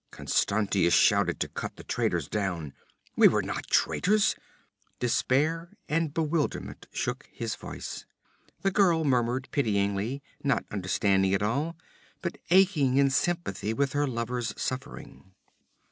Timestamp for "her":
13.93-14.07